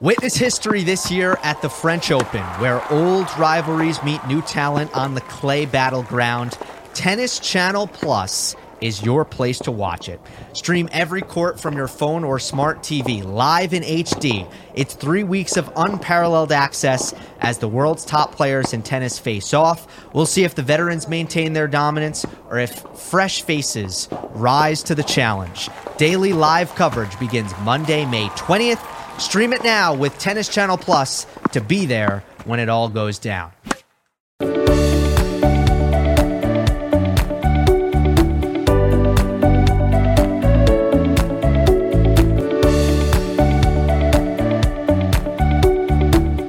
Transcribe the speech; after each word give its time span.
Witness 0.00 0.36
history 0.36 0.84
this 0.84 1.10
year 1.10 1.36
at 1.42 1.60
the 1.60 1.68
French 1.68 2.12
Open, 2.12 2.44
where 2.60 2.80
old 2.92 3.26
rivalries 3.36 4.00
meet 4.04 4.24
new 4.28 4.40
talent 4.42 4.96
on 4.96 5.16
the 5.16 5.20
clay 5.22 5.66
battleground. 5.66 6.56
Tennis 6.94 7.40
Channel 7.40 7.88
Plus 7.88 8.54
is 8.80 9.02
your 9.02 9.24
place 9.24 9.58
to 9.58 9.72
watch 9.72 10.08
it. 10.08 10.20
Stream 10.52 10.88
every 10.92 11.20
court 11.20 11.58
from 11.58 11.74
your 11.74 11.88
phone 11.88 12.22
or 12.22 12.38
smart 12.38 12.78
TV 12.78 13.24
live 13.24 13.74
in 13.74 13.82
HD. 13.82 14.48
It's 14.72 14.94
three 14.94 15.24
weeks 15.24 15.56
of 15.56 15.68
unparalleled 15.74 16.52
access 16.52 17.12
as 17.40 17.58
the 17.58 17.66
world's 17.66 18.04
top 18.04 18.30
players 18.36 18.72
in 18.72 18.82
tennis 18.82 19.18
face 19.18 19.52
off. 19.52 19.88
We'll 20.14 20.26
see 20.26 20.44
if 20.44 20.54
the 20.54 20.62
veterans 20.62 21.08
maintain 21.08 21.54
their 21.54 21.66
dominance 21.66 22.24
or 22.48 22.58
if 22.60 22.86
fresh 22.96 23.42
faces 23.42 24.08
rise 24.30 24.84
to 24.84 24.94
the 24.94 25.02
challenge. 25.02 25.68
Daily 25.96 26.32
live 26.32 26.72
coverage 26.76 27.18
begins 27.18 27.52
Monday, 27.64 28.06
May 28.06 28.28
20th 28.28 28.94
Stream 29.18 29.52
it 29.52 29.64
now 29.64 29.94
with 29.94 30.16
Tennis 30.18 30.48
Channel 30.48 30.78
Plus 30.78 31.26
to 31.52 31.60
be 31.60 31.86
there 31.86 32.22
when 32.44 32.60
it 32.60 32.68
all 32.68 32.88
goes 32.88 33.18
down. 33.18 33.50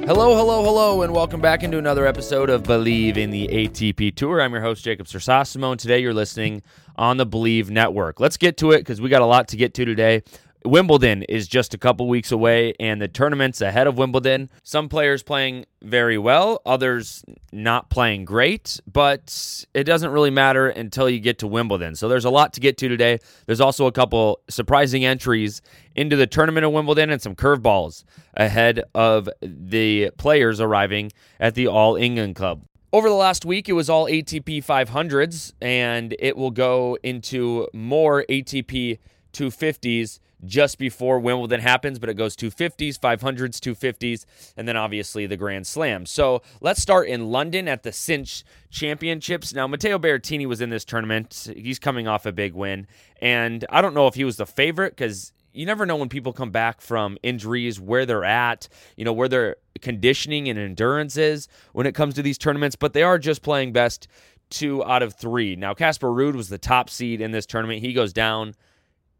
Hello, 0.06 0.36
hello, 0.36 0.62
hello, 0.62 1.02
and 1.02 1.12
welcome 1.12 1.40
back 1.40 1.64
into 1.64 1.78
another 1.78 2.06
episode 2.06 2.50
of 2.50 2.62
Bleav 2.62 3.16
in 3.16 3.30
the 3.30 3.48
ATP 3.48 4.14
Tour. 4.14 4.40
I'm 4.40 4.52
your 4.52 4.60
host, 4.62 4.84
Jacob 4.84 5.06
Sersosimo, 5.06 5.72
and 5.72 5.80
today 5.80 5.98
you're 5.98 6.14
listening 6.14 6.62
on 6.94 7.16
the 7.16 7.26
Bleav 7.26 7.68
Network. 7.68 8.20
Let's 8.20 8.36
get 8.36 8.56
to 8.58 8.70
it 8.70 8.78
because 8.78 9.00
we 9.00 9.08
got 9.08 9.22
a 9.22 9.26
lot 9.26 9.48
to 9.48 9.56
get 9.56 9.74
to 9.74 9.84
today. 9.84 10.22
Wimbledon 10.64 11.22
is 11.22 11.48
just 11.48 11.72
a 11.72 11.78
couple 11.78 12.06
weeks 12.06 12.30
away, 12.30 12.74
and 12.78 13.00
the 13.00 13.08
tournament's 13.08 13.62
ahead 13.62 13.86
of 13.86 13.96
Wimbledon. 13.96 14.50
Some 14.62 14.90
players 14.90 15.22
playing 15.22 15.64
very 15.82 16.18
well, 16.18 16.60
others 16.66 17.24
not 17.50 17.88
playing 17.88 18.26
great, 18.26 18.78
but 18.90 19.64
it 19.72 19.84
doesn't 19.84 20.10
really 20.10 20.30
matter 20.30 20.68
until 20.68 21.08
you 21.08 21.18
get 21.18 21.38
to 21.38 21.46
Wimbledon. 21.46 21.94
So 21.94 22.08
there's 22.08 22.26
a 22.26 22.30
lot 22.30 22.52
to 22.54 22.60
get 22.60 22.76
to 22.78 22.88
today. 22.88 23.18
There's 23.46 23.60
also 23.60 23.86
a 23.86 23.92
couple 23.92 24.40
surprising 24.50 25.04
entries 25.04 25.62
into 25.96 26.16
the 26.16 26.26
tournament 26.26 26.66
of 26.66 26.72
Wimbledon 26.72 27.08
and 27.08 27.22
some 27.22 27.34
curveballs 27.34 28.04
ahead 28.34 28.82
of 28.94 29.30
the 29.40 30.10
players 30.18 30.60
arriving 30.60 31.10
at 31.38 31.54
the 31.54 31.68
All 31.68 31.96
England 31.96 32.36
Club. 32.36 32.64
Over 32.92 33.08
the 33.08 33.14
last 33.14 33.44
week, 33.46 33.68
it 33.68 33.72
was 33.74 33.88
all 33.88 34.06
ATP 34.06 34.64
500s, 34.64 35.54
and 35.62 36.14
it 36.18 36.36
will 36.36 36.50
go 36.50 36.98
into 37.02 37.68
more 37.72 38.24
ATP 38.28 38.98
250s 39.32 40.18
just 40.44 40.78
before 40.78 41.20
Wimbledon 41.20 41.60
happens, 41.60 41.98
but 41.98 42.08
it 42.08 42.14
goes 42.14 42.36
250s, 42.36 42.98
500s, 42.98 43.58
250s, 43.58 44.24
and 44.56 44.66
then 44.66 44.76
obviously 44.76 45.26
the 45.26 45.36
Grand 45.36 45.66
Slam. 45.66 46.06
So 46.06 46.42
let's 46.60 46.80
start 46.80 47.08
in 47.08 47.30
London 47.30 47.68
at 47.68 47.82
the 47.82 47.92
Cinch 47.92 48.44
Championships. 48.70 49.52
Now, 49.52 49.66
Matteo 49.66 49.98
Berrettini 49.98 50.46
was 50.46 50.60
in 50.60 50.70
this 50.70 50.84
tournament. 50.84 51.50
He's 51.56 51.78
coming 51.78 52.08
off 52.08 52.26
a 52.26 52.32
big 52.32 52.54
win, 52.54 52.86
and 53.20 53.64
I 53.70 53.82
don't 53.82 53.94
know 53.94 54.06
if 54.06 54.14
he 54.14 54.24
was 54.24 54.36
the 54.36 54.46
favorite 54.46 54.96
because 54.96 55.32
you 55.52 55.66
never 55.66 55.84
know 55.84 55.96
when 55.96 56.08
people 56.08 56.32
come 56.32 56.50
back 56.50 56.80
from 56.80 57.18
injuries, 57.22 57.80
where 57.80 58.06
they're 58.06 58.24
at, 58.24 58.68
you 58.96 59.04
know, 59.04 59.12
where 59.12 59.28
their 59.28 59.56
conditioning 59.80 60.48
and 60.48 60.58
endurance 60.58 61.16
is 61.16 61.48
when 61.72 61.86
it 61.86 61.94
comes 61.94 62.14
to 62.14 62.22
these 62.22 62.38
tournaments, 62.38 62.76
but 62.76 62.92
they 62.92 63.02
are 63.02 63.18
just 63.18 63.42
playing 63.42 63.72
best 63.72 64.06
two 64.50 64.84
out 64.84 65.02
of 65.02 65.14
three. 65.14 65.56
Now, 65.56 65.74
Casper 65.74 66.08
Ruud 66.08 66.34
was 66.34 66.48
the 66.48 66.58
top 66.58 66.90
seed 66.90 67.20
in 67.20 67.30
this 67.30 67.46
tournament. 67.46 67.80
He 67.80 67.92
goes 67.92 68.12
down 68.12 68.54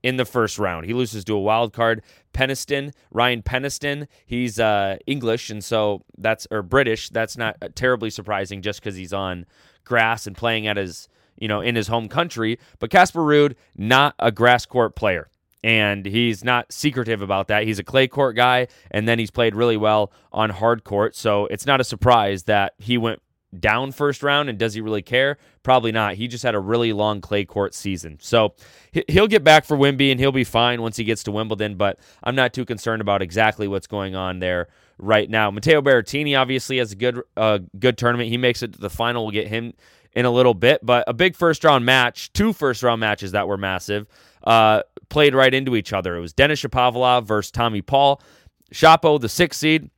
in 0.02 0.16
the 0.16 0.24
first 0.24 0.58
round. 0.58 0.86
He 0.86 0.94
loses 0.94 1.24
to 1.24 1.34
a 1.34 1.40
wild 1.40 1.72
card. 1.72 2.02
Peniston, 2.32 2.92
Ryan 3.10 3.42
Peniston, 3.42 4.06
he's 4.24 4.58
uh, 4.58 4.98
English 5.06 5.50
and 5.50 5.62
so 5.62 6.04
that's 6.16 6.46
or 6.50 6.62
British. 6.62 7.10
That's 7.10 7.36
not 7.36 7.56
terribly 7.74 8.10
surprising 8.10 8.62
just 8.62 8.80
because 8.80 8.96
he's 8.96 9.12
on 9.12 9.46
grass 9.84 10.26
and 10.26 10.36
playing 10.36 10.66
at 10.66 10.76
his 10.76 11.08
you 11.36 11.48
know 11.48 11.60
in 11.60 11.74
his 11.74 11.88
home 11.88 12.08
country. 12.08 12.58
But 12.78 12.90
Casper 12.90 13.20
Ruud, 13.20 13.54
not 13.76 14.14
a 14.18 14.30
grass 14.30 14.66
court 14.66 14.94
player. 14.94 15.28
And 15.62 16.06
he's 16.06 16.42
not 16.42 16.72
secretive 16.72 17.20
about 17.20 17.48
that. 17.48 17.64
He's 17.64 17.78
a 17.78 17.84
clay 17.84 18.08
court 18.08 18.34
guy, 18.34 18.68
and 18.90 19.06
then 19.06 19.18
he's 19.18 19.30
played 19.30 19.54
really 19.54 19.76
well 19.76 20.10
on 20.32 20.48
hard 20.48 20.84
court. 20.84 21.14
So 21.14 21.44
it's 21.46 21.66
not 21.66 21.82
a 21.82 21.84
surprise 21.84 22.44
that 22.44 22.72
he 22.78 22.96
went 22.96 23.20
down 23.58 23.92
first 23.92 24.22
round 24.22 24.48
and 24.48 24.58
does 24.58 24.74
he 24.74 24.80
really 24.80 25.02
care? 25.02 25.38
Probably 25.62 25.92
not. 25.92 26.14
He 26.14 26.28
just 26.28 26.44
had 26.44 26.54
a 26.54 26.60
really 26.60 26.92
long 26.92 27.20
clay 27.20 27.44
court 27.44 27.74
season. 27.74 28.18
So 28.20 28.54
he'll 29.08 29.26
get 29.26 29.42
back 29.42 29.64
for 29.64 29.76
Wimby 29.76 30.10
and 30.10 30.20
he'll 30.20 30.32
be 30.32 30.44
fine 30.44 30.82
once 30.82 30.96
he 30.96 31.04
gets 31.04 31.22
to 31.24 31.32
Wimbledon, 31.32 31.76
but 31.76 31.98
I'm 32.22 32.34
not 32.34 32.52
too 32.52 32.64
concerned 32.64 33.00
about 33.00 33.22
exactly 33.22 33.66
what's 33.66 33.86
going 33.86 34.14
on 34.14 34.38
there 34.38 34.68
right 34.98 35.28
now. 35.28 35.50
Matteo 35.50 35.82
Berrettini 35.82 36.38
obviously 36.38 36.78
has 36.78 36.92
a 36.92 36.96
good 36.96 37.20
uh, 37.36 37.58
good 37.78 37.98
tournament. 37.98 38.28
He 38.28 38.36
makes 38.36 38.62
it 38.62 38.74
to 38.74 38.80
the 38.80 38.90
final. 38.90 39.24
We'll 39.24 39.32
get 39.32 39.48
him 39.48 39.74
in 40.12 40.24
a 40.24 40.30
little 40.30 40.54
bit, 40.54 40.84
but 40.84 41.04
a 41.06 41.14
big 41.14 41.36
first 41.36 41.64
round 41.64 41.84
match, 41.84 42.32
two 42.32 42.52
first 42.52 42.82
round 42.82 43.00
matches 43.00 43.32
that 43.32 43.46
were 43.46 43.56
massive, 43.56 44.06
uh, 44.44 44.82
played 45.08 45.34
right 45.34 45.52
into 45.54 45.76
each 45.76 45.92
other. 45.92 46.16
It 46.16 46.20
was 46.20 46.32
Denis 46.32 46.62
Shapovalov 46.62 47.24
versus 47.24 47.50
Tommy 47.50 47.82
Paul. 47.82 48.20
Shapo, 48.72 49.20
the 49.20 49.28
sixth 49.28 49.60
seed, 49.60 49.90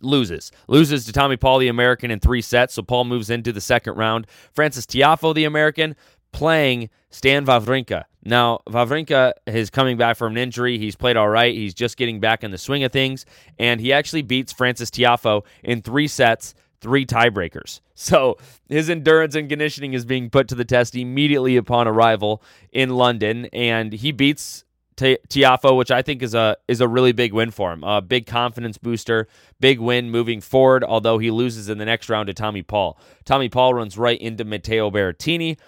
loses. 0.00 0.52
Loses 0.68 1.04
to 1.06 1.12
Tommy 1.12 1.36
Paul, 1.36 1.58
the 1.58 1.68
American, 1.68 2.10
in 2.10 2.20
three 2.20 2.42
sets. 2.42 2.74
So 2.74 2.82
Paul 2.82 3.04
moves 3.04 3.30
into 3.30 3.52
the 3.52 3.60
second 3.60 3.96
round. 3.96 4.26
Francis 4.52 4.86
Tiafoe, 4.86 5.34
the 5.34 5.44
American, 5.44 5.96
playing 6.32 6.90
Stan 7.10 7.44
Wawrinka. 7.44 8.04
Now, 8.24 8.60
Wawrinka 8.68 9.32
is 9.46 9.70
coming 9.70 9.96
back 9.96 10.16
from 10.16 10.32
an 10.32 10.38
injury. 10.38 10.78
He's 10.78 10.96
played 10.96 11.16
all 11.16 11.28
right. 11.28 11.54
He's 11.54 11.74
just 11.74 11.96
getting 11.96 12.20
back 12.20 12.44
in 12.44 12.50
the 12.50 12.58
swing 12.58 12.84
of 12.84 12.92
things. 12.92 13.24
And 13.58 13.80
he 13.80 13.92
actually 13.92 14.22
beats 14.22 14.52
Francis 14.52 14.90
Tiafoe 14.90 15.44
in 15.64 15.82
three 15.82 16.08
sets, 16.08 16.54
three 16.80 17.06
tiebreakers. 17.06 17.80
So 18.00 18.38
his 18.70 18.88
endurance 18.88 19.34
and 19.34 19.46
conditioning 19.46 19.92
is 19.92 20.06
being 20.06 20.30
put 20.30 20.48
to 20.48 20.54
the 20.54 20.64
test 20.64 20.96
immediately 20.96 21.58
upon 21.58 21.86
arrival 21.86 22.42
in 22.72 22.88
London. 22.88 23.44
And 23.52 23.92
he 23.92 24.10
beats 24.10 24.64
Tiafoe, 25.00 25.76
which 25.76 25.90
I 25.90 26.02
think 26.02 26.22
is 26.22 26.34
a 26.34 26.56
is 26.68 26.80
a 26.80 26.88
really 26.88 27.12
big 27.12 27.32
win 27.32 27.50
for 27.50 27.72
him. 27.72 27.82
A 27.84 28.00
big 28.00 28.26
confidence 28.26 28.78
booster, 28.78 29.26
big 29.58 29.80
win 29.80 30.10
moving 30.10 30.40
forward. 30.40 30.84
Although 30.84 31.18
he 31.18 31.30
loses 31.30 31.68
in 31.68 31.78
the 31.78 31.84
next 31.84 32.08
round 32.08 32.26
to 32.28 32.34
Tommy 32.34 32.62
Paul. 32.62 32.98
Tommy 33.24 33.48
Paul 33.48 33.74
runs 33.74 33.98
right 33.98 34.20
into 34.20 34.44
Matteo 34.44 34.90
Berrettini. 34.90 35.58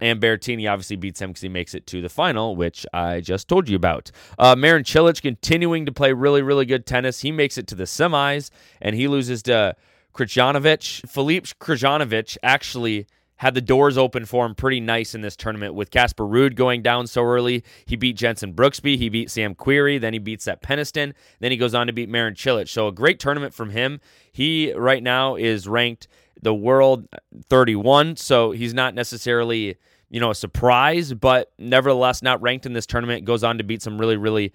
And 0.00 0.20
Berrettini 0.20 0.68
obviously 0.68 0.96
beats 0.96 1.22
him 1.22 1.30
because 1.30 1.42
he 1.42 1.48
makes 1.48 1.74
it 1.74 1.86
to 1.86 2.02
the 2.02 2.08
final, 2.08 2.56
which 2.56 2.84
I 2.92 3.20
just 3.20 3.46
told 3.46 3.68
you 3.68 3.76
about. 3.76 4.10
Uh, 4.36 4.56
Marin 4.56 4.82
Cilic 4.82 5.22
continuing 5.22 5.86
to 5.86 5.92
play 5.92 6.12
really, 6.12 6.42
really 6.42 6.66
good 6.66 6.86
tennis. 6.86 7.20
He 7.20 7.30
makes 7.30 7.56
it 7.56 7.68
to 7.68 7.76
the 7.76 7.84
semis, 7.84 8.50
and 8.80 8.96
he 8.96 9.06
loses 9.06 9.44
to 9.44 9.76
Krajinovic. 10.12 11.08
Philippe 11.08 11.50
Krajinovic 11.60 12.36
actually 12.42 13.06
had 13.42 13.54
the 13.54 13.60
doors 13.60 13.98
open 13.98 14.24
for 14.24 14.46
him 14.46 14.54
pretty 14.54 14.78
nice 14.78 15.16
in 15.16 15.20
this 15.20 15.34
tournament 15.34 15.74
with 15.74 15.90
Casper 15.90 16.22
Ruud 16.22 16.54
going 16.54 16.80
down 16.80 17.08
so 17.08 17.24
early. 17.24 17.64
He 17.86 17.96
beat 17.96 18.16
Jenson 18.16 18.54
Brooksby, 18.54 18.96
he 18.96 19.08
beat 19.08 19.32
Sam 19.32 19.56
Querrey, 19.56 20.00
then 20.00 20.12
he 20.12 20.20
beats 20.20 20.44
Seth 20.44 20.60
Peniston, 20.60 21.12
then 21.40 21.50
he 21.50 21.56
goes 21.56 21.74
on 21.74 21.88
to 21.88 21.92
beat 21.92 22.08
Marin 22.08 22.34
Cilic. 22.34 22.68
So 22.68 22.86
a 22.86 22.92
great 22.92 23.18
tournament 23.18 23.52
from 23.52 23.70
him. 23.70 24.00
He 24.30 24.72
right 24.74 25.02
now 25.02 25.34
is 25.34 25.66
ranked 25.66 26.06
the 26.40 26.54
world 26.54 27.08
31, 27.48 28.14
so 28.14 28.52
he's 28.52 28.74
not 28.74 28.94
necessarily 28.94 29.76
you 30.08 30.20
know 30.20 30.30
a 30.30 30.36
surprise, 30.36 31.12
but 31.12 31.50
nevertheless 31.58 32.22
not 32.22 32.40
ranked 32.42 32.64
in 32.64 32.74
this 32.74 32.86
tournament. 32.86 33.24
Goes 33.24 33.42
on 33.42 33.58
to 33.58 33.64
beat 33.64 33.82
some 33.82 33.98
really 33.98 34.16
really 34.16 34.52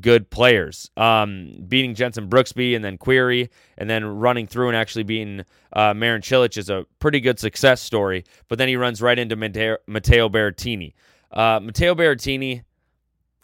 good 0.00 0.30
players. 0.30 0.90
Um, 0.96 1.64
beating 1.68 1.94
Jenson 1.94 2.28
Brooksby 2.28 2.76
and 2.76 2.84
then 2.84 2.98
Querrey 2.98 3.48
and 3.78 3.88
then 3.88 4.04
running 4.04 4.46
through 4.46 4.68
and 4.68 4.76
actually 4.76 5.04
beating 5.04 5.44
uh, 5.72 5.94
Marin 5.94 6.22
Cilic 6.22 6.56
is 6.56 6.70
a 6.70 6.86
pretty 6.98 7.20
good 7.20 7.38
success 7.38 7.80
story. 7.80 8.24
But 8.48 8.58
then 8.58 8.68
he 8.68 8.76
runs 8.76 9.02
right 9.02 9.18
into 9.18 9.36
Matteo, 9.36 9.78
Matteo 9.86 10.28
Berrettini. 10.28 10.94
Uh, 11.32 11.60
Matteo 11.62 11.94
Berrettini 11.94 12.62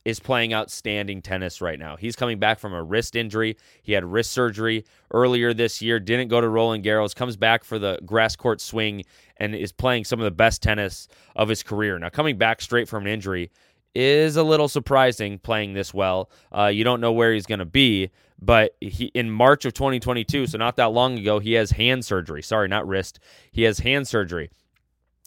is 0.06 0.20
playing 0.20 0.54
outstanding 0.54 1.20
tennis 1.20 1.60
right 1.60 1.80
now. 1.80 1.96
He's 1.96 2.14
coming 2.14 2.38
back 2.38 2.60
from 2.60 2.72
a 2.72 2.80
wrist 2.80 3.16
injury. 3.16 3.56
He 3.82 3.92
had 3.92 4.04
wrist 4.04 4.30
surgery 4.30 4.84
earlier 5.10 5.53
this 5.53 5.82
year, 5.82 5.98
didn't 5.98 6.28
go 6.28 6.41
to 6.41 6.48
Roland 6.48 6.84
Garros, 6.84 7.12
comes 7.12 7.36
back 7.36 7.65
for 7.65 7.76
the 7.80 7.98
grass 8.06 8.36
court 8.36 8.60
swing, 8.60 9.03
and 9.38 9.53
is 9.53 9.72
playing 9.72 10.04
some 10.04 10.21
of 10.21 10.24
the 10.24 10.30
best 10.30 10.62
tennis 10.62 11.09
of 11.34 11.48
his 11.48 11.65
career. 11.65 11.98
Now, 11.98 12.09
coming 12.09 12.38
back 12.38 12.62
straight 12.62 12.88
from 12.88 13.04
an 13.04 13.09
injury 13.12 13.50
is 13.97 14.37
a 14.37 14.43
little 14.43 14.69
surprising 14.69 15.39
playing 15.39 15.72
this 15.75 15.93
well. 15.95 16.31
Uh, 16.57 16.66
you 16.66 16.84
don't 16.84 17.01
know 17.01 17.13
where 17.13 17.33
he's 17.33 17.47
going 17.47 17.59
to 17.59 17.65
be, 17.65 18.10
but 18.41 18.77
he 18.81 19.07
in 19.07 19.31
March 19.31 19.65
of 19.65 19.72
2022, 19.72 20.47
so 20.47 20.59
not 20.59 20.77
that 20.77 20.93
long 20.93 21.19
ago, 21.19 21.39
he 21.39 21.54
has 21.54 21.72
hand 21.72 22.04
surgery. 22.04 22.43
Sorry, 22.43 22.69
not 22.69 22.87
wrist. 22.87 23.19
He 23.51 23.63
has 23.63 23.81
hand 23.81 24.07
surgery. 24.07 24.51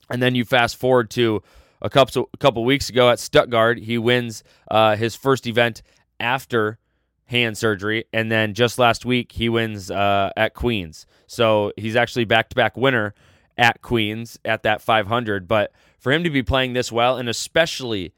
And 0.09 0.21
then 0.21 0.35
you 0.35 0.45
fast 0.45 0.77
forward 0.77 1.09
to 1.11 1.41
a 1.81 1.89
couple 1.89 2.29
a 2.33 2.37
couple 2.37 2.63
weeks 2.63 2.89
ago 2.89 3.09
at 3.09 3.19
Stuttgart, 3.19 3.79
he 3.79 3.97
wins 3.97 4.43
uh, 4.69 4.95
his 4.95 5.15
first 5.15 5.47
event 5.47 5.81
after 6.19 6.77
hand 7.25 7.57
surgery, 7.57 8.05
and 8.11 8.31
then 8.31 8.53
just 8.53 8.79
last 8.79 9.05
week 9.05 9.31
he 9.31 9.49
wins 9.49 9.89
uh, 9.91 10.31
at 10.35 10.53
Queens. 10.53 11.05
So 11.27 11.71
he's 11.77 11.95
actually 11.95 12.25
back 12.25 12.49
to 12.49 12.55
back 12.55 12.75
winner 12.75 13.13
at 13.57 13.81
Queens 13.81 14.39
at 14.43 14.63
that 14.63 14.81
500. 14.81 15.47
But 15.47 15.71
for 15.99 16.11
him 16.11 16.23
to 16.23 16.29
be 16.29 16.41
playing 16.43 16.73
this 16.73 16.91
well, 16.91 17.17
and 17.17 17.29
especially 17.29 18.13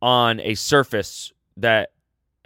on 0.00 0.40
a 0.40 0.54
surface 0.54 1.32
that 1.56 1.90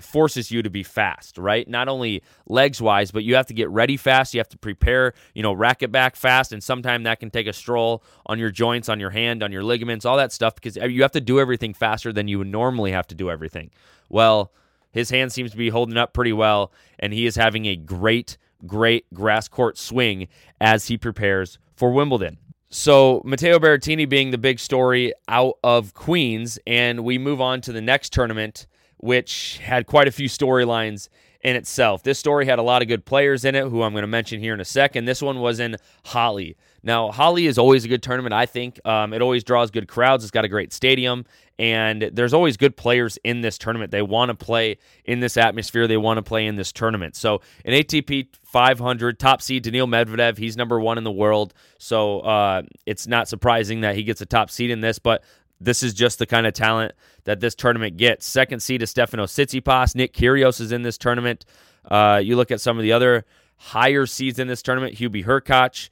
forces 0.01 0.51
you 0.51 0.63
to 0.63 0.71
be 0.71 0.83
fast, 0.83 1.39
right? 1.39 1.69
Not 1.69 1.89
only 1.89 2.23
legs 2.47 2.83
wise, 2.83 3.11
but 3.11 3.25
you 3.25 3.37
have 3.37 3.47
to 3.47 3.55
get 3.55 3.71
ready 3.71 3.97
fast. 3.97 4.35
You 4.35 4.41
have 4.41 4.49
to 4.49 4.59
prepare, 4.59 5.15
you 5.35 5.43
know, 5.43 5.53
rack 5.53 5.83
it 5.83 5.93
back 5.93 6.17
fast. 6.17 6.53
And 6.53 6.63
sometimes 6.63 7.05
that 7.05 7.21
can 7.21 7.31
take 7.31 7.47
a 7.47 7.53
stroll 7.53 8.03
on 8.27 8.39
your 8.39 8.51
joints, 8.51 8.89
on 8.89 8.99
your 8.99 9.11
hand, 9.11 9.43
on 9.43 9.53
your 9.53 9.63
ligaments, 9.63 10.05
all 10.05 10.17
that 10.17 10.33
stuff, 10.33 10.55
because 10.55 10.77
you 10.77 11.03
have 11.03 11.13
to 11.13 11.21
do 11.21 11.39
everything 11.39 11.73
faster 11.75 12.13
than 12.13 12.29
you 12.29 12.39
would 12.39 12.49
normally 12.49 12.93
have 12.93 13.07
to 13.09 13.15
do 13.15 13.31
everything. 13.31 13.71
Well, 14.09 14.53
his 14.91 15.11
hand 15.11 15.33
seems 15.33 15.53
to 15.53 15.57
be 15.57 15.69
holding 15.69 15.97
up 15.97 16.13
pretty 16.13 16.33
well, 16.33 16.73
and 16.99 17.13
he 17.13 17.27
is 17.27 17.37
having 17.37 17.67
a 17.67 17.77
great, 17.77 18.37
great 18.67 19.07
grass 19.15 19.49
court 19.49 19.79
swing 19.79 20.29
as 20.61 20.89
he 20.89 20.99
prepares 20.99 21.59
for 21.77 21.93
Wimbledon. 21.93 22.39
So, 22.75 23.21
Matteo 23.27 23.59
Berrettini 23.59 24.09
being 24.09 24.31
the 24.31 24.39
big 24.39 24.59
story 24.59 25.13
out 25.29 25.59
of 25.63 25.93
Queens, 25.93 26.59
and 26.67 27.05
we 27.05 27.19
move 27.19 27.39
on 27.39 27.61
to 27.61 27.73
the 27.73 27.83
next 27.83 28.15
tournament 28.15 28.67
which 28.97 29.59
had 29.59 29.87
quite 29.87 30.09
a 30.09 30.11
few 30.11 30.27
storylines 30.27 31.11
in 31.43 31.55
itself. 31.55 32.03
This 32.03 32.19
story 32.19 32.47
had 32.47 32.59
a 32.59 32.63
lot 32.63 32.81
of 32.81 32.89
good 32.89 33.05
players 33.05 33.45
in 33.45 33.55
it, 33.55 33.69
who 33.69 33.83
I'm 33.83 33.93
going 33.93 34.05
to 34.05 34.07
mention 34.07 34.41
here 34.41 34.55
in 34.55 34.61
a 34.61 34.65
second. 34.65 35.05
This 35.05 35.21
one 35.21 35.41
was 35.41 35.61
in 35.61 35.77
Halle. 36.05 36.55
Now, 36.83 37.11
Halle 37.11 37.47
is 37.47 37.59
always 37.59 37.85
a 37.85 37.89
good 37.89 38.03
tournament, 38.03 38.33
I 38.33 38.47
think. 38.47 38.81
Um, 38.85 39.13
it 39.13 39.23
always 39.23 39.45
draws 39.45 39.71
good 39.71 39.87
crowds. 39.89 40.25
It's 40.25 40.31
got 40.31 40.45
a 40.45 40.49
great 40.49 40.73
stadium, 40.73 41.25
and 41.59 42.11
there's 42.13 42.35
always 42.35 42.57
good 42.57 42.77
players 42.77 43.19
in 43.23 43.41
this 43.41 43.57
tournament. 43.57 43.93
They 43.93 44.03
want 44.03 44.31
to 44.31 44.35
play 44.35 44.79
in 45.05 45.21
this 45.21 45.37
atmosphere. 45.37 45.87
They 45.87 45.97
want 45.97 46.19
to 46.19 46.23
play 46.23 46.47
in 46.47 46.57
this 46.57 46.73
tournament. 46.73 47.15
So, 47.15 47.41
an 47.65 47.73
ATP 47.73 48.29
500 48.43 49.19
top 49.19 49.43
seed, 49.43 49.63
Daniil 49.63 49.87
Medvedev, 49.87 50.39
he's 50.39 50.57
number 50.57 50.81
one 50.81 50.99
in 50.99 51.05
the 51.05 51.13
world. 51.13 51.55
So, 51.79 52.21
uh, 52.21 52.63
it's 52.85 53.07
not 53.07 53.29
surprising 53.29 53.83
that 53.83 53.95
he 53.95 54.03
gets 54.03 54.21
a 54.21 54.27
top 54.27 54.51
seed 54.51 54.71
in 54.71 54.81
this, 54.81 54.99
but 54.99 55.23
this 55.61 55.83
is 55.83 55.95
just 55.95 56.19
the 56.19 56.27
kind 56.27 56.47
of 56.47 56.55
talent 56.55 56.93
that 57.25 57.41
this 57.41 57.55
tournament 57.55 57.97
gets. 57.97 58.27
Second 58.27 58.61
seed 58.61 58.83
is 58.83 58.91
Stefano 58.91 59.27
Tsitsipas. 59.27 59.95
Nick 59.95 60.13
Kyrgios 60.13 60.61
is 60.61 60.73
in 60.73 60.83
this 60.83 60.99
tournament. 60.99 61.45
Uh, 61.89 62.21
you 62.23 62.37
look 62.37 62.51
at 62.51 62.61
some 62.61 62.77
of 62.77 62.83
the 62.83 62.93
other 62.93 63.25
higher 63.57 64.07
seeds 64.07 64.39
in 64.39 64.49
this 64.49 64.63
tournament. 64.63 64.97
Hubie 64.97 65.25
Hurkacz, 65.25 65.89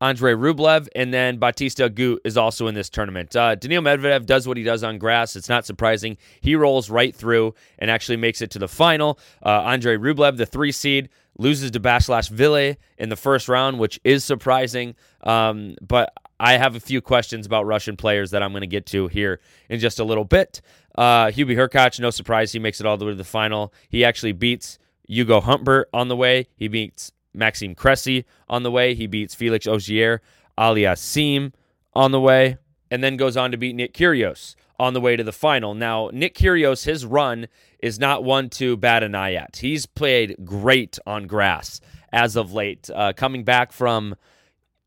Andre 0.00 0.32
Rublev, 0.32 0.88
and 0.94 1.12
then 1.12 1.38
Bautista 1.38 1.90
Agut 1.90 2.18
is 2.24 2.36
also 2.36 2.66
in 2.66 2.74
this 2.74 2.88
tournament. 2.88 3.36
Uh, 3.36 3.54
Daniil 3.54 3.82
Medvedev 3.82 4.24
does 4.24 4.48
what 4.48 4.56
he 4.56 4.62
does 4.62 4.82
on 4.82 4.98
grass. 4.98 5.36
It's 5.36 5.48
not 5.48 5.66
surprising. 5.66 6.16
He 6.40 6.54
rolls 6.54 6.88
right 6.88 7.14
through 7.14 7.54
and 7.78 7.90
actually 7.90 8.16
makes 8.16 8.40
it 8.40 8.50
to 8.52 8.58
the 8.58 8.68
final. 8.68 9.18
Uh, 9.44 9.62
Andre 9.62 9.96
Rublev, 9.96 10.38
the 10.38 10.46
three 10.46 10.72
seed, 10.72 11.10
loses 11.38 11.70
to 11.72 11.80
Basilashvili 11.80 12.76
in 12.98 13.08
the 13.08 13.16
first 13.16 13.48
round, 13.48 13.78
which 13.78 14.00
is 14.02 14.24
surprising. 14.24 14.94
Um, 15.22 15.76
but 15.86 16.12
I 16.38 16.56
have 16.56 16.76
a 16.76 16.80
few 16.80 17.02
questions 17.02 17.44
about 17.44 17.66
Russian 17.66 17.96
players 17.96 18.30
that 18.30 18.42
I'm 18.42 18.52
going 18.52 18.62
to 18.62 18.66
get 18.66 18.86
to 18.86 19.08
here 19.08 19.40
in 19.68 19.80
just 19.80 19.98
a 20.00 20.04
little 20.04 20.24
bit. 20.24 20.62
Uh, 20.94 21.26
Hubie 21.26 21.56
Hurkacz, 21.56 22.00
no 22.00 22.10
surprise, 22.10 22.52
he 22.52 22.58
makes 22.58 22.80
it 22.80 22.86
all 22.86 22.96
the 22.96 23.04
way 23.04 23.12
to 23.12 23.16
the 23.16 23.24
final. 23.24 23.72
He 23.88 24.04
actually 24.04 24.32
beats 24.32 24.78
Hugo 25.06 25.40
Humbert 25.40 25.88
on 25.92 26.08
the 26.08 26.16
way. 26.16 26.48
He 26.56 26.68
beats 26.68 27.12
Maxime 27.34 27.74
Cressy 27.74 28.24
on 28.48 28.62
the 28.62 28.70
way. 28.70 28.94
He 28.94 29.06
beats 29.06 29.34
Felix 29.34 29.66
Auger 29.66 30.20
Aliassime 30.58 31.52
on 31.92 32.12
the 32.12 32.20
way, 32.20 32.58
and 32.90 33.02
then 33.02 33.16
goes 33.16 33.36
on 33.36 33.50
to 33.50 33.56
beat 33.56 33.74
Nick 33.74 33.94
Kyrgios 33.94 34.54
on 34.78 34.94
the 34.94 35.00
way 35.00 35.16
to 35.16 35.24
the 35.24 35.32
final. 35.32 35.74
Now, 35.74 36.10
Nick 36.12 36.34
Kyrgios, 36.34 36.84
his 36.84 37.04
run 37.04 37.48
is 37.80 37.98
not 37.98 38.24
one 38.24 38.48
to 38.50 38.76
bat 38.76 39.02
an 39.02 39.14
eye 39.14 39.34
at. 39.34 39.58
He's 39.58 39.86
played 39.86 40.36
great 40.44 40.98
on 41.06 41.26
grass 41.26 41.80
as 42.12 42.36
of 42.36 42.52
late, 42.52 42.88
uh, 42.94 43.12
coming 43.12 43.44
back 43.44 43.72
from 43.72 44.16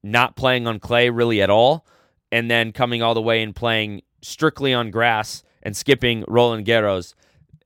not 0.04 0.36
playing 0.36 0.68
on 0.68 0.80
clay 0.80 1.10
really 1.10 1.42
at 1.42 1.50
all, 1.50 1.86
and 2.31 2.50
then 2.50 2.72
coming 2.72 3.01
all 3.01 3.13
the 3.13 3.22
way 3.22 3.42
and 3.42 3.56
playing 3.56 4.01
strictly 4.22 4.74
on 4.74 4.92
grass 4.92 5.44
and 5.62 5.78
skipping 5.78 6.25
Roland 6.28 6.66
Garros. 6.66 7.13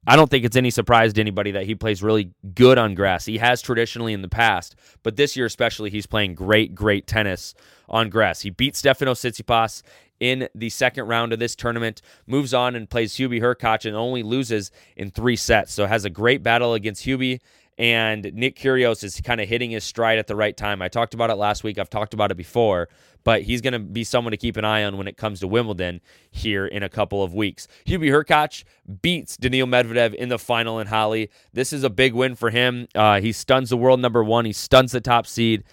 I 0.10 0.16
don't 0.16 0.32
think 0.32 0.46
it's 0.46 0.56
any 0.56 0.70
surprise 0.70 1.12
to 1.14 1.22
anybody 1.22 1.52
that 1.52 1.66
he 1.66 1.76
plays 1.76 2.02
really 2.02 2.32
good 2.56 2.78
on 2.78 2.96
grass. 2.96 3.26
He 3.26 3.40
has 3.40 3.62
traditionally 3.62 4.14
in 4.14 4.22
the 4.22 4.30
past, 4.30 4.74
but 5.04 5.18
this 5.18 5.36
year 5.36 5.46
especially, 5.46 5.90
he's 5.90 6.06
playing 6.06 6.34
great, 6.34 6.74
great 6.74 7.08
tennis 7.08 7.54
on 7.90 8.10
grass. 8.10 8.40
He 8.40 8.50
beat 8.50 8.78
Stefano 8.78 9.14
Tsitsipas 9.14 9.84
in 10.22 10.48
the 10.56 10.70
second 10.70 11.08
round 11.08 11.34
of 11.34 11.40
this 11.40 11.56
tournament, 11.56 12.02
moves 12.26 12.54
on 12.54 12.74
and 12.74 12.90
plays 12.90 13.16
Hubie 13.16 13.42
Hurkacz 13.42 13.86
and 13.86 13.98
only 13.98 14.24
loses 14.24 14.72
in 14.96 15.12
three 15.12 15.36
sets. 15.36 15.74
So 15.74 15.86
has 15.86 16.06
a 16.06 16.10
great 16.10 16.42
battle 16.42 16.74
against 16.74 17.06
Hubie 17.06 17.40
and 17.78 18.32
Nick 18.34 18.58
Kyrgios 18.58 19.04
is 19.04 19.22
kind 19.22 19.40
of 19.40 19.48
hitting 19.48 19.72
his 19.72 19.84
stride 19.84 20.18
at 20.18 20.28
the 20.28 20.36
right 20.36 20.58
time. 20.58 20.82
I 20.82 20.88
talked 20.88 21.14
about 21.14 21.30
it 21.30 21.36
last 21.36 21.64
week. 21.64 21.78
I've 21.78 21.90
talked 21.90 22.14
about 22.14 22.32
it 22.32 22.36
before, 22.36 22.90
but 23.24 23.44
he's 23.44 23.62
going 23.62 23.74
to 23.74 23.80
be 23.80 24.04
someone 24.04 24.32
to 24.32 24.38
keep 24.38 24.58
an 24.58 24.66
eye 24.66 24.84
on 24.84 24.98
when 24.98 25.08
it 25.08 25.16
comes 25.16 25.42
to 25.42 25.48
Wimbledon 25.48 26.02
here 26.32 26.66
in 26.66 26.82
a 26.82 26.90
couple 26.90 27.22
of 27.22 27.36
weeks. 27.36 27.68
Hubie 27.86 28.10
Hurkacz 28.10 28.64
beats 29.02 29.38
Daniil 29.38 29.68
Medvedev 29.68 30.16
in 30.16 30.30
the 30.30 30.40
final 30.40 30.80
in 30.80 30.88
Halle. 30.88 31.30
This 31.54 31.72
is 31.72 31.84
a 31.84 31.90
big 31.90 32.14
win 32.14 32.36
for 32.36 32.50
him. 32.50 32.88
Uh, 32.96 33.22
he 33.22 33.32
stuns 33.32 33.70
the 33.70 33.78
world 33.78 34.00
number 34.00 34.24
one. 34.24 34.46
He 34.46 34.54
stuns 34.54 34.92
the 34.92 35.02
top 35.02 35.28
seed. 35.28 35.64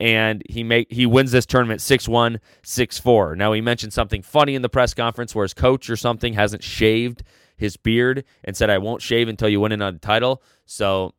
And 0.00 0.42
he 0.48 0.64
make 0.64 0.90
he 0.90 1.06
wins 1.06 1.30
this 1.30 1.46
tournament 1.46 1.80
6-1, 1.80 2.40
6-4. 2.64 3.36
Now 3.36 3.52
he 3.52 3.60
mentioned 3.60 3.92
something 3.92 4.22
funny 4.22 4.56
in 4.56 4.62
the 4.62 4.68
press 4.68 4.94
conference 4.94 5.32
where 5.32 5.44
his 5.44 5.54
coach 5.54 5.88
or 5.88 5.96
something 5.96 6.32
hasn't 6.32 6.64
shaved 6.64 7.22
his 7.56 7.76
beard 7.76 8.24
and 8.42 8.56
said, 8.56 8.68
I 8.68 8.78
won't 8.78 9.00
shave 9.00 9.28
until 9.28 9.48
you 9.48 9.60
win 9.60 9.70
another 9.70 9.98
title. 9.98 10.42
So 10.66 11.14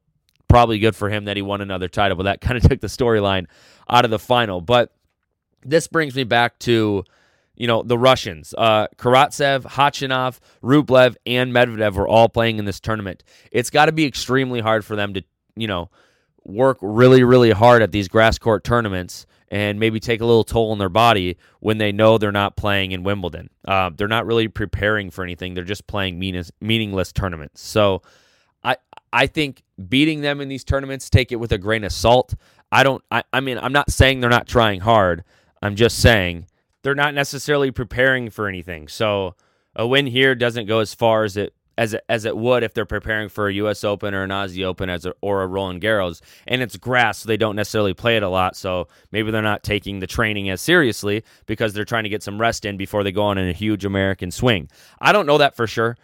probably 0.53 0.77
good 0.77 0.95
for 0.95 1.09
him 1.09 1.25
that 1.25 1.35
he 1.35 1.41
won 1.41 1.61
another 1.61 1.87
title, 1.87 2.15
but 2.15 2.25
that 2.25 2.39
kind 2.41 2.57
of 2.57 2.69
took 2.69 2.79
the 2.79 2.85
storyline 2.85 3.47
out 3.89 4.05
of 4.05 4.11
the 4.11 4.19
final. 4.19 4.61
But 4.61 4.93
this 5.65 5.87
brings 5.87 6.13
me 6.13 6.25
back 6.25 6.59
to, 6.59 7.03
you 7.55 7.65
know, 7.65 7.81
the 7.81 7.97
Russians. 7.97 8.53
Uh, 8.55 8.85
Karatsev, 8.95 9.63
Khachanov, 9.63 10.37
Rublev, 10.61 11.15
and 11.25 11.51
Medvedev 11.51 11.95
were 11.95 12.07
all 12.07 12.29
playing 12.29 12.59
in 12.59 12.65
this 12.65 12.79
tournament. 12.79 13.23
It's 13.51 13.71
got 13.71 13.87
to 13.87 13.91
be 13.91 14.05
extremely 14.05 14.59
hard 14.59 14.85
for 14.85 14.95
them 14.95 15.15
to, 15.15 15.23
you 15.55 15.65
know, 15.65 15.89
work 16.43 16.77
really, 16.81 17.23
really 17.23 17.49
hard 17.49 17.81
at 17.81 17.91
these 17.91 18.07
grass 18.07 18.37
court 18.37 18.63
tournaments 18.63 19.25
and 19.49 19.79
maybe 19.79 19.99
take 19.99 20.21
a 20.21 20.25
little 20.25 20.43
toll 20.43 20.69
on 20.71 20.77
their 20.77 20.87
body 20.87 21.37
when 21.61 21.79
they 21.79 21.91
know 21.91 22.19
they're 22.19 22.31
not 22.31 22.57
playing 22.57 22.91
in 22.91 23.01
Wimbledon. 23.01 23.49
Uh, 23.65 23.89
they're 23.95 24.07
not 24.07 24.27
really 24.27 24.49
preparing 24.49 25.09
for 25.09 25.23
anything. 25.23 25.55
They're 25.55 25.63
just 25.63 25.87
playing 25.87 26.19
meaningless 26.19 27.11
tournaments. 27.11 27.61
So 27.61 28.03
I 29.13 29.27
think 29.27 29.63
beating 29.87 30.21
them 30.21 30.41
in 30.41 30.49
these 30.49 30.63
tournaments, 30.63 31.09
take 31.09 31.31
it 31.31 31.35
with 31.37 31.51
a 31.51 31.59
grain 31.59 31.83
of 31.83 31.93
salt. 31.93 32.33
I 32.71 32.83
don't 32.83 33.03
I, 33.11 33.23
I 33.31 33.39
mean, 33.39 33.59
I'm 33.59 33.71
not 33.71 33.91
saying 33.91 34.19
they're 34.19 34.29
not 34.29 34.47
trying 34.47 34.81
hard. 34.81 35.23
I'm 35.61 35.75
just 35.75 35.99
saying 35.99 36.47
they're 36.81 36.95
not 36.95 37.13
necessarily 37.13 37.71
preparing 37.71 38.31
for 38.31 38.47
anything. 38.47 38.87
So 38.87 39.35
a 39.75 39.87
win 39.87 40.07
here 40.07 40.33
doesn't 40.35 40.65
go 40.65 40.79
as 40.79 40.95
far 40.95 41.23
as 41.23 41.37
it 41.37 41.53
as 41.77 41.93
it, 41.93 42.03
as 42.09 42.25
it 42.25 42.35
would 42.35 42.63
if 42.63 42.73
they're 42.73 42.85
preparing 42.85 43.29
for 43.29 43.47
a 43.47 43.53
U.S. 43.53 43.83
Open 43.83 44.13
or 44.13 44.23
an 44.23 44.29
Aussie 44.29 44.63
Open 44.63 44.89
as 44.89 45.05
a, 45.05 45.13
or 45.21 45.41
a 45.41 45.47
Roland 45.47 45.81
Garros, 45.81 46.21
and 46.45 46.61
it's 46.61 46.77
grass, 46.77 47.19
so 47.19 47.27
they 47.27 47.37
don't 47.37 47.55
necessarily 47.55 47.93
play 47.93 48.15
it 48.15 48.21
a 48.23 48.29
lot. 48.29 48.55
So 48.55 48.87
maybe 49.11 49.31
they're 49.31 49.41
not 49.41 49.63
taking 49.63 49.99
the 49.99 50.07
training 50.07 50.49
as 50.49 50.61
seriously 50.61 51.23
because 51.47 51.73
they're 51.73 51.85
trying 51.85 52.03
to 52.03 52.09
get 52.09 52.21
some 52.21 52.39
rest 52.39 52.65
in 52.65 52.77
before 52.77 53.03
they 53.03 53.11
go 53.11 53.23
on 53.23 53.39
in 53.39 53.49
a 53.49 53.53
huge 53.53 53.85
American 53.85 54.29
swing. 54.29 54.69
I 54.99 55.11
don't 55.11 55.25
know 55.25 55.39
that 55.39 55.55
for 55.55 55.65
sure. 55.65 55.97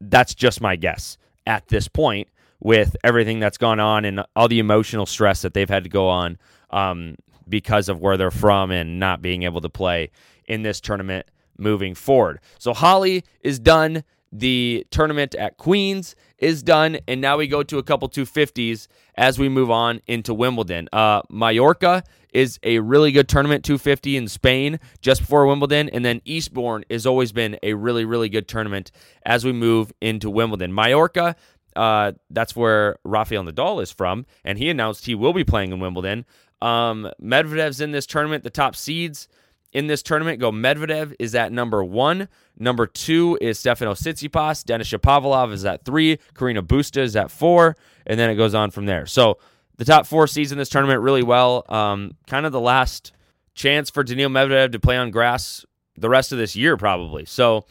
That's 0.00 0.34
just 0.34 0.60
my 0.60 0.76
guess 0.76 1.18
at 1.44 1.66
this 1.68 1.88
point 1.88 2.28
with 2.60 2.96
everything 3.04 3.40
that's 3.40 3.58
gone 3.58 3.80
on 3.80 4.04
and 4.04 4.24
all 4.34 4.48
the 4.48 4.58
emotional 4.58 5.06
stress 5.06 5.42
that 5.42 5.54
they've 5.54 5.68
had 5.68 5.84
to 5.84 5.90
go 5.90 6.08
on 6.08 6.38
um, 6.70 7.16
because 7.48 7.88
of 7.88 8.00
where 8.00 8.16
they're 8.16 8.30
from 8.30 8.70
and 8.70 8.98
not 8.98 9.22
being 9.22 9.42
able 9.42 9.60
to 9.60 9.68
play 9.68 10.10
in 10.46 10.62
this 10.62 10.80
tournament 10.80 11.26
moving 11.58 11.94
forward. 11.94 12.40
So 12.58 12.74
Halle 12.74 13.22
is 13.40 13.58
done. 13.58 14.04
The 14.32 14.86
tournament 14.90 15.34
at 15.36 15.56
Queens 15.56 16.16
is 16.38 16.62
done, 16.62 16.98
and 17.08 17.20
now 17.20 17.38
we 17.38 17.46
go 17.46 17.62
to 17.62 17.78
a 17.78 17.82
couple 17.82 18.08
250s 18.08 18.88
as 19.16 19.38
we 19.38 19.48
move 19.48 19.70
on 19.70 20.00
into 20.06 20.34
Wimbledon. 20.34 20.88
Uh, 20.92 21.22
Mallorca 21.30 22.02
is 22.32 22.58
a 22.62 22.80
really 22.80 23.12
good 23.12 23.28
tournament, 23.28 23.64
250 23.64 24.16
in 24.16 24.28
Spain 24.28 24.78
just 25.00 25.22
before 25.22 25.46
Wimbledon, 25.46 25.88
and 25.88 26.04
then 26.04 26.20
Eastbourne 26.26 26.84
has 26.90 27.06
always 27.06 27.32
been 27.32 27.58
a 27.62 27.72
really, 27.72 28.04
really 28.04 28.28
good 28.28 28.46
tournament 28.46 28.90
as 29.24 29.44
we 29.44 29.52
move 29.52 29.92
into 30.02 30.28
Wimbledon. 30.28 30.74
Mallorca 30.74 31.34
uh, 31.76 32.12
that's 32.30 32.56
where 32.56 32.96
Rafael 33.04 33.44
Nadal 33.44 33.82
is 33.82 33.90
from, 33.90 34.26
and 34.44 34.58
he 34.58 34.68
announced 34.70 35.06
he 35.06 35.14
will 35.14 35.32
be 35.32 35.44
playing 35.44 35.72
in 35.72 35.80
Wimbledon. 35.80 36.24
Um, 36.62 37.10
Medvedev's 37.22 37.80
in 37.80 37.92
this 37.92 38.06
tournament. 38.06 38.42
The 38.42 38.50
top 38.50 38.74
seeds 38.74 39.28
in 39.72 39.86
this 39.88 40.02
tournament 40.02 40.40
go 40.40 40.50
Medvedev 40.50 41.14
is 41.18 41.34
at 41.34 41.52
number 41.52 41.84
one. 41.84 42.28
Number 42.58 42.86
two 42.86 43.38
is 43.40 43.58
Stefano 43.58 43.92
Tsitsipas. 43.92 44.64
Denis 44.64 44.88
Shapovalov 44.88 45.52
is 45.52 45.64
at 45.64 45.84
three. 45.84 46.18
Carreño 46.34 46.62
Busta 46.62 47.02
is 47.02 47.14
at 47.14 47.30
four. 47.30 47.76
And 48.06 48.18
then 48.18 48.30
it 48.30 48.36
goes 48.36 48.54
on 48.54 48.70
from 48.70 48.86
there. 48.86 49.04
So 49.06 49.38
the 49.76 49.84
top 49.84 50.06
four 50.06 50.26
seeds 50.26 50.52
in 50.52 50.58
this 50.58 50.70
tournament 50.70 51.02
really 51.02 51.22
well. 51.22 51.64
Um, 51.68 52.16
kind 52.26 52.46
of 52.46 52.52
the 52.52 52.60
last 52.60 53.12
chance 53.54 53.90
for 53.90 54.02
Daniil 54.02 54.30
Medvedev 54.30 54.72
to 54.72 54.80
play 54.80 54.96
on 54.96 55.10
grass 55.10 55.66
the 55.96 56.08
rest 56.08 56.32
of 56.32 56.38
this 56.38 56.56
year, 56.56 56.76
probably. 56.76 57.24
So 57.26 57.66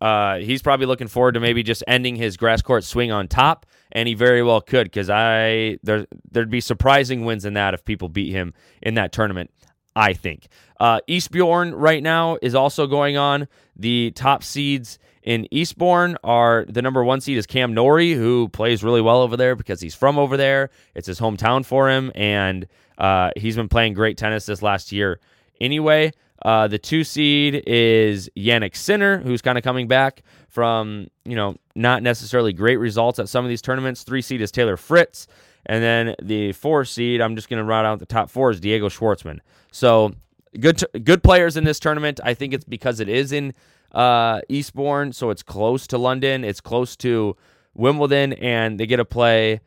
uh, 0.00 0.38
he's 0.38 0.62
probably 0.62 0.86
looking 0.86 1.08
forward 1.08 1.32
to 1.32 1.40
maybe 1.40 1.62
just 1.62 1.82
ending 1.88 2.16
his 2.16 2.36
grass 2.36 2.62
court 2.62 2.84
swing 2.84 3.10
on 3.10 3.28
top, 3.28 3.66
and 3.92 4.08
he 4.08 4.14
very 4.14 4.42
well 4.42 4.60
could 4.60 4.84
because 4.84 5.10
I 5.10 5.78
there 5.82 6.06
there'd 6.30 6.50
be 6.50 6.60
surprising 6.60 7.24
wins 7.24 7.44
in 7.44 7.54
that 7.54 7.74
if 7.74 7.84
people 7.84 8.08
beat 8.08 8.32
him 8.32 8.54
in 8.82 8.94
that 8.94 9.12
tournament. 9.12 9.50
I 9.96 10.12
think 10.12 10.46
uh, 10.78 11.00
Eastbourne 11.08 11.74
right 11.74 12.02
now 12.02 12.38
is 12.40 12.54
also 12.54 12.86
going 12.86 13.16
on. 13.16 13.48
The 13.74 14.12
top 14.12 14.44
seeds 14.44 14.98
in 15.24 15.52
Eastbourne 15.52 16.16
are 16.22 16.64
the 16.68 16.82
number 16.82 17.02
one 17.02 17.20
seed 17.20 17.36
is 17.36 17.46
Cam 17.46 17.74
Norrie, 17.74 18.12
who 18.12 18.48
plays 18.48 18.84
really 18.84 19.00
well 19.00 19.20
over 19.20 19.36
there 19.36 19.56
because 19.56 19.80
he's 19.80 19.94
from 19.96 20.18
over 20.18 20.36
there. 20.36 20.70
It's 20.94 21.08
his 21.08 21.18
hometown 21.18 21.64
for 21.64 21.90
him, 21.90 22.12
and 22.14 22.68
uh, 22.96 23.30
he's 23.36 23.56
been 23.56 23.68
playing 23.68 23.94
great 23.94 24.16
tennis 24.16 24.46
this 24.46 24.62
last 24.62 24.92
year. 24.92 25.18
Anyway, 25.60 26.12
uh, 26.42 26.68
the 26.68 26.78
two 26.78 27.04
seed 27.04 27.62
is 27.66 28.30
Jannik 28.36 28.76
Sinner, 28.76 29.18
who's 29.18 29.42
kind 29.42 29.58
of 29.58 29.64
coming 29.64 29.88
back 29.88 30.22
from 30.48 31.08
you 31.24 31.36
know 31.36 31.56
not 31.74 32.02
necessarily 32.02 32.52
great 32.52 32.76
results 32.76 33.18
at 33.18 33.28
some 33.28 33.44
of 33.44 33.48
these 33.48 33.62
tournaments. 33.62 34.02
Three 34.02 34.22
seed 34.22 34.40
is 34.40 34.50
Taylor 34.50 34.76
Fritz, 34.76 35.26
and 35.66 35.82
then 35.82 36.14
the 36.22 36.52
four 36.52 36.84
seed, 36.84 37.20
I'm 37.20 37.36
just 37.36 37.48
going 37.48 37.58
to 37.58 37.64
round 37.64 37.86
out 37.86 37.98
the 37.98 38.06
top 38.06 38.30
four 38.30 38.50
is 38.50 38.60
Diego 38.60 38.88
Schwartzman. 38.88 39.40
So 39.72 40.14
good 40.58 40.78
t- 40.78 40.98
good 41.00 41.22
players 41.22 41.56
in 41.56 41.64
this 41.64 41.80
tournament. 41.80 42.20
I 42.22 42.34
think 42.34 42.54
it's 42.54 42.64
because 42.64 43.00
it 43.00 43.08
is 43.08 43.32
in 43.32 43.54
uh, 43.92 44.40
Eastbourne, 44.48 45.12
so 45.12 45.30
it's 45.30 45.42
close 45.42 45.86
to 45.88 45.98
London, 45.98 46.44
it's 46.44 46.60
close 46.60 46.96
to 46.96 47.36
Wimbledon, 47.74 48.32
and 48.34 48.78
they 48.78 48.86
get 48.86 48.96
to 48.96 49.04
play 49.04 49.60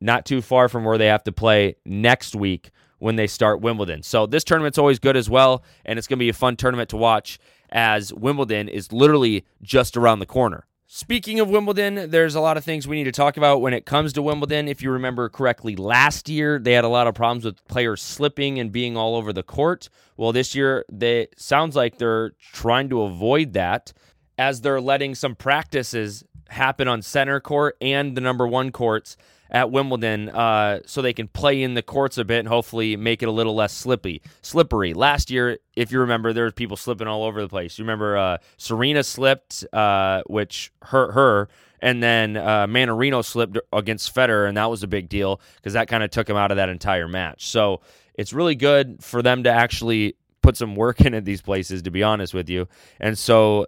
not 0.00 0.24
too 0.24 0.42
far 0.42 0.68
from 0.68 0.84
where 0.84 0.98
they 0.98 1.06
have 1.06 1.24
to 1.24 1.32
play 1.32 1.76
next 1.84 2.34
week 2.34 2.70
when 2.98 3.16
they 3.16 3.26
start 3.26 3.60
Wimbledon. 3.60 4.02
So 4.02 4.26
this 4.26 4.44
tournament's 4.44 4.78
always 4.78 4.98
good 4.98 5.16
as 5.16 5.30
well, 5.30 5.64
and 5.84 5.98
it's 5.98 6.06
going 6.06 6.18
to 6.18 6.24
be 6.24 6.28
a 6.28 6.34
fun 6.34 6.56
tournament 6.56 6.90
to 6.90 6.96
watch 6.96 7.38
as 7.70 8.12
Wimbledon 8.12 8.68
is 8.68 8.92
literally 8.92 9.44
just 9.62 9.96
around 9.96 10.18
the 10.18 10.26
corner. 10.26 10.66
Speaking 10.92 11.38
of 11.38 11.48
Wimbledon, 11.48 12.10
there's 12.10 12.34
a 12.34 12.40
lot 12.40 12.56
of 12.56 12.64
things 12.64 12.88
we 12.88 12.96
need 12.96 13.04
to 13.04 13.12
talk 13.12 13.36
about 13.36 13.60
when 13.60 13.72
it 13.72 13.86
comes 13.86 14.12
to 14.14 14.22
Wimbledon. 14.22 14.66
If 14.66 14.82
you 14.82 14.90
remember 14.90 15.28
correctly, 15.28 15.76
last 15.76 16.28
year 16.28 16.58
they 16.58 16.72
had 16.72 16.82
a 16.82 16.88
lot 16.88 17.06
of 17.06 17.14
problems 17.14 17.44
with 17.44 17.64
players 17.68 18.02
slipping 18.02 18.58
and 18.58 18.72
being 18.72 18.96
all 18.96 19.14
over 19.14 19.32
the 19.32 19.44
court. 19.44 19.88
Well, 20.16 20.32
this 20.32 20.56
year 20.56 20.84
they 20.90 21.28
sounds 21.36 21.76
like 21.76 21.98
they're 21.98 22.32
trying 22.52 22.88
to 22.88 23.02
avoid 23.02 23.52
that 23.52 23.92
as 24.36 24.62
they're 24.62 24.80
letting 24.80 25.14
some 25.14 25.36
practices 25.36 26.24
happen 26.48 26.88
on 26.88 27.02
center 27.02 27.38
court 27.38 27.76
and 27.80 28.16
the 28.16 28.20
number 28.20 28.48
1 28.48 28.72
courts 28.72 29.16
at 29.50 29.70
Wimbledon 29.70 30.28
uh, 30.28 30.80
so 30.86 31.02
they 31.02 31.12
can 31.12 31.28
play 31.28 31.62
in 31.62 31.74
the 31.74 31.82
courts 31.82 32.18
a 32.18 32.24
bit 32.24 32.38
and 32.40 32.48
hopefully 32.48 32.96
make 32.96 33.22
it 33.22 33.28
a 33.28 33.32
little 33.32 33.54
less 33.54 33.72
slippy, 33.72 34.22
slippery. 34.42 34.94
Last 34.94 35.30
year, 35.30 35.58
if 35.76 35.90
you 35.90 36.00
remember, 36.00 36.32
there 36.32 36.44
was 36.44 36.52
people 36.52 36.76
slipping 36.76 37.06
all 37.08 37.24
over 37.24 37.40
the 37.40 37.48
place. 37.48 37.78
You 37.78 37.84
remember 37.84 38.16
uh, 38.16 38.38
Serena 38.56 39.02
slipped, 39.02 39.64
uh, 39.72 40.22
which 40.26 40.72
hurt 40.82 41.12
her, 41.12 41.48
and 41.80 42.02
then 42.02 42.36
uh, 42.36 42.66
Mannarino 42.66 43.24
slipped 43.24 43.58
against 43.72 44.14
Federer, 44.14 44.46
and 44.46 44.56
that 44.56 44.70
was 44.70 44.82
a 44.82 44.88
big 44.88 45.08
deal 45.08 45.40
because 45.56 45.72
that 45.72 45.88
kind 45.88 46.02
of 46.02 46.10
took 46.10 46.28
him 46.28 46.36
out 46.36 46.50
of 46.50 46.56
that 46.56 46.68
entire 46.68 47.08
match. 47.08 47.46
So 47.48 47.80
it's 48.14 48.32
really 48.32 48.54
good 48.54 49.02
for 49.02 49.22
them 49.22 49.44
to 49.44 49.50
actually 49.50 50.16
put 50.42 50.56
some 50.56 50.76
work 50.76 51.00
in 51.06 51.14
at 51.14 51.24
these 51.24 51.42
places, 51.42 51.82
to 51.82 51.90
be 51.90 52.02
honest 52.02 52.34
with 52.34 52.48
you. 52.48 52.68
And 53.00 53.18
so 53.18 53.66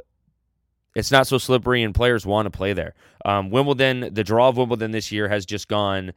it's 0.94 1.10
not 1.10 1.26
so 1.26 1.38
slippery, 1.38 1.82
and 1.82 1.94
players 1.94 2.26
want 2.26 2.46
to 2.46 2.50
play 2.50 2.72
there. 2.72 2.94
Um, 3.24 3.50
Wimbledon, 3.50 4.12
the 4.12 4.24
draw 4.24 4.48
of 4.48 4.56
Wimbledon 4.56 4.90
this 4.90 5.10
year 5.10 5.28
has 5.28 5.46
just 5.46 5.68
gone. 5.68 6.12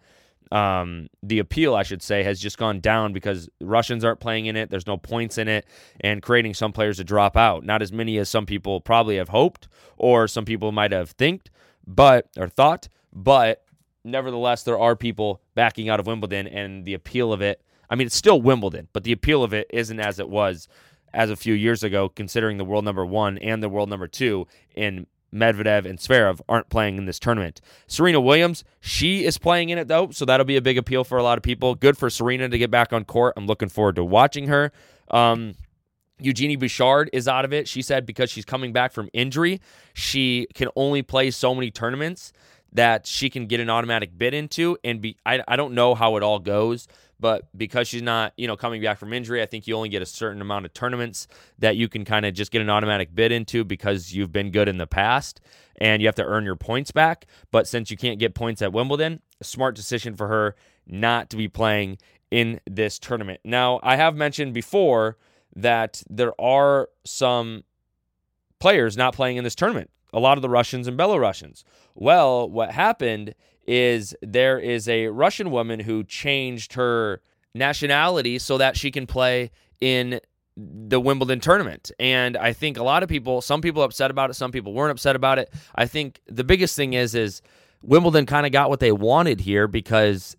Um, 0.52 1.08
the 1.24 1.40
appeal, 1.40 1.76
I 1.76 1.84
should 1.84 2.04
say, 2.04 2.24
has 2.24 2.40
just 2.40 2.58
gone 2.58 2.80
down 2.80 3.14
because 3.14 3.50
Russians 3.62 4.04
aren't 4.04 4.20
playing 4.20 4.46
in 4.46 4.56
it. 4.56 4.70
There's 4.70 4.86
no 4.86 4.98
points 4.98 5.38
in 5.38 5.48
it, 5.48 5.66
and 6.02 6.22
creating 6.22 6.54
some 6.54 6.72
players 6.72 6.98
to 6.98 7.04
drop 7.04 7.38
out. 7.38 7.64
Not 7.64 7.82
as 7.82 7.92
many 7.92 8.18
as 8.18 8.30
some 8.30 8.46
people 8.46 8.82
probably 8.82 9.18
have 9.18 9.30
hoped, 9.30 9.68
or 9.98 10.28
some 10.28 10.46
people 10.46 10.72
might 10.72 10.92
have 10.92 11.12
think, 11.12 11.50
but 11.88 12.28
or 12.38 12.48
thought. 12.50 12.88
But 13.14 13.64
nevertheless, 14.04 14.64
there 14.64 14.80
are 14.80 14.96
people 14.96 15.42
backing 15.56 15.90
out 15.90 16.00
of 16.00 16.08
Wimbledon, 16.08 16.48
and 16.48 16.86
the 16.86 16.94
appeal 16.94 17.32
of 17.32 17.42
it. 17.42 17.62
I 17.90 17.96
mean, 17.96 18.08
it's 18.08 18.16
still 18.16 18.42
Wimbledon, 18.42 18.88
but 18.94 19.04
the 19.04 19.12
appeal 19.12 19.44
of 19.44 19.54
it 19.54 19.68
isn't 19.72 20.00
as 20.00 20.20
it 20.20 20.28
was 20.28 20.68
as 21.16 21.30
a 21.32 21.36
few 21.36 21.54
years 21.54 21.82
ago, 21.84 22.10
considering 22.10 22.58
the 22.58 22.66
world 22.66 22.86
number 22.86 23.06
one 23.06 23.38
and 23.40 23.64
the 23.64 23.70
world 23.70 23.90
number 23.90 24.08
two 24.08 24.46
in 24.76 25.08
Medvedev 25.34 25.86
and 25.86 25.98
Zverev 26.00 26.40
aren't 26.48 26.70
playing 26.70 26.98
in 26.98 27.06
this 27.06 27.20
tournament. 27.20 27.62
Serena 27.88 28.22
Williams, 28.22 28.64
she 28.80 29.26
is 29.26 29.38
playing 29.38 29.70
in 29.70 29.78
it 29.78 29.88
though, 29.88 30.10
so 30.12 30.26
that'll 30.26 30.46
be 30.46 30.58
a 30.58 30.62
big 30.62 30.78
appeal 30.78 31.04
for 31.04 31.18
a 31.18 31.24
lot 31.24 31.38
of 31.38 31.44
people. 31.44 31.76
Good 31.76 31.98
for 31.98 32.10
Serena 32.10 32.50
to 32.50 32.58
get 32.58 32.70
back 32.70 32.94
on 32.94 33.06
court. 33.06 33.34
I'm 33.36 33.48
looking 33.48 33.70
forward 33.70 33.96
to 33.96 34.04
watching 34.04 34.48
her. 34.48 34.72
Um, 35.10 35.56
Eugenie 36.20 36.56
Bouchard 36.56 37.10
is 37.12 37.28
out 37.28 37.44
of 37.44 37.54
it. 37.54 37.68
She 37.68 37.82
said 37.82 38.06
because 38.06 38.30
she's 38.30 38.46
coming 38.46 38.72
back 38.72 38.94
from 38.94 39.10
injury, 39.14 39.60
she 39.94 40.48
can 40.54 40.70
only 40.76 41.02
play 41.02 41.32
so 41.32 41.54
many 41.54 41.72
tournaments 41.72 42.32
that 42.72 43.08
she 43.08 43.30
can 43.30 43.48
get 43.48 43.60
an 43.60 43.70
automatic 43.70 44.18
bid 44.18 44.34
into. 44.34 44.78
And 44.84 45.02
be 45.02 45.18
I, 45.26 45.44
I 45.48 45.56
don't 45.56 45.74
know 45.74 45.96
how 45.96 46.16
it 46.16 46.24
all 46.24 46.40
goes, 46.40 46.88
but 47.20 47.48
because 47.58 47.88
she's 47.88 48.02
not, 48.02 48.34
you 48.38 48.48
know, 48.48 48.58
coming 48.58 48.82
back 48.82 48.98
from 48.98 49.14
injury, 49.14 49.42
I 49.42 49.46
think 49.46 49.68
you 49.68 49.76
only 49.76 49.90
get 49.90 50.02
a 50.02 50.06
certain 50.06 50.42
amount 50.42 50.66
of 50.66 50.74
tournaments 50.74 51.28
that 51.60 51.76
you 51.76 51.88
can 51.88 52.06
kind 52.06 52.26
of 52.26 52.34
just 52.34 52.52
get 52.52 52.62
an 52.62 52.70
automatic 52.70 53.16
bid 53.16 53.32
into 53.32 53.64
because 53.64 54.14
you've 54.14 54.32
been 54.32 54.52
good 54.52 54.68
in 54.68 54.78
the 54.78 54.88
past 54.88 55.42
and 55.78 56.02
you 56.02 56.08
have 56.08 56.16
to 56.16 56.26
earn 56.26 56.46
your 56.46 56.56
points 56.56 56.92
back. 56.92 57.26
But 57.52 57.68
since 57.68 57.90
you 57.90 57.98
can't 57.98 58.20
get 58.20 58.36
points 58.36 58.62
at 58.62 58.74
Wimbledon, 58.74 59.22
a 59.40 59.44
smart 59.44 59.76
decision 59.76 60.16
for 60.16 60.28
her 60.28 60.56
not 60.88 61.30
to 61.30 61.38
be 61.38 61.48
playing 61.48 61.98
in 62.32 62.60
this 62.66 63.00
tournament. 63.00 63.40
Now, 63.44 63.80
I 63.84 63.96
have 63.96 64.16
mentioned 64.16 64.54
before 64.54 65.18
that 65.56 66.04
there 66.10 66.40
are 66.40 66.90
some 67.06 67.64
players 68.60 68.98
not 68.98 69.16
playing 69.16 69.38
in 69.38 69.44
this 69.44 69.56
tournament. 69.56 69.90
A 70.14 70.20
lot 70.20 70.38
of 70.38 70.42
the 70.42 70.50
Russians 70.50 70.88
and 70.88 70.98
Belarusians. 70.98 71.64
Well, 71.94 72.50
what 72.50 72.72
happened 72.72 73.36
is 73.66 74.16
there 74.22 74.60
is 74.60 74.88
a 74.88 75.08
Russian 75.08 75.52
woman 75.52 75.80
who 75.80 76.04
changed 76.04 76.74
her 76.74 77.22
nationality 77.54 78.40
so 78.40 78.58
that 78.58 78.78
she 78.78 78.92
can 78.92 79.08
play 79.08 79.52
in 79.82 80.20
the 80.58 81.00
Wimbledon 81.00 81.40
tournament. 81.40 81.92
And 82.00 82.38
I 82.38 82.54
think 82.54 82.78
a 82.78 82.84
lot 82.84 83.04
of 83.04 83.10
people, 83.10 83.42
some 83.42 83.62
people 83.62 83.84
upset 83.84 84.12
about 84.12 84.30
it, 84.30 84.36
some 84.36 84.52
people 84.52 84.74
weren't 84.74 84.92
upset 84.92 85.16
about 85.16 85.40
it. 85.40 85.54
I 85.76 85.86
think 85.86 86.22
the 86.28 86.44
biggest 86.44 86.76
thing 86.76 86.94
is 86.94 87.16
is 87.16 87.42
Wimbledon 87.84 88.26
kind 88.26 88.46
of 88.46 88.52
got 88.52 88.70
what 88.70 88.80
they 88.80 88.92
wanted 88.92 89.42
here 89.42 89.68
because 89.68 90.36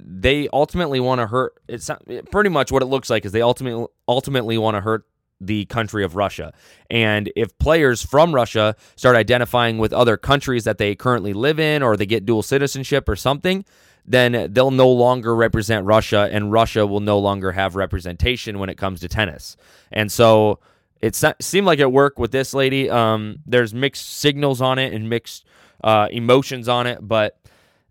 they 0.00 0.48
ultimately 0.52 1.00
want 1.00 1.20
to 1.20 1.26
hurt 1.26 1.54
it's 1.66 1.90
pretty 2.30 2.48
much 2.48 2.70
what 2.70 2.82
it 2.82 2.86
looks 2.86 3.10
like 3.10 3.24
is 3.24 3.32
they 3.32 3.42
ultimately 3.42 3.86
ultimately 4.06 4.56
want 4.56 4.76
to 4.76 4.80
hurt 4.80 5.04
the 5.40 5.64
country 5.66 6.04
of 6.04 6.16
Russia. 6.16 6.52
And 6.90 7.30
if 7.36 7.56
players 7.58 8.02
from 8.02 8.34
Russia 8.34 8.76
start 8.96 9.16
identifying 9.16 9.78
with 9.78 9.92
other 9.92 10.16
countries 10.16 10.64
that 10.64 10.78
they 10.78 10.94
currently 10.94 11.32
live 11.32 11.60
in 11.60 11.82
or 11.82 11.96
they 11.96 12.06
get 12.06 12.26
dual 12.26 12.42
citizenship 12.42 13.08
or 13.08 13.16
something, 13.16 13.64
then 14.04 14.52
they'll 14.52 14.70
no 14.70 14.88
longer 14.88 15.36
represent 15.36 15.84
Russia 15.84 16.28
and 16.32 16.50
Russia 16.50 16.86
will 16.86 17.00
no 17.00 17.18
longer 17.18 17.52
have 17.52 17.76
representation 17.76 18.58
when 18.58 18.70
it 18.70 18.76
comes 18.78 19.00
to 19.00 19.08
tennis. 19.08 19.56
And 19.92 20.10
so 20.10 20.60
it 21.00 21.14
seemed 21.40 21.66
like 21.66 21.78
it 21.78 21.92
worked 21.92 22.18
with 22.18 22.32
this 22.32 22.54
lady. 22.54 22.90
Um, 22.90 23.40
there's 23.46 23.72
mixed 23.72 24.18
signals 24.18 24.60
on 24.60 24.78
it 24.78 24.92
and 24.92 25.08
mixed 25.08 25.44
uh, 25.84 26.08
emotions 26.10 26.68
on 26.68 26.86
it, 26.86 26.98
but 27.06 27.38